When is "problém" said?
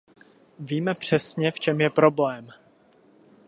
1.89-2.49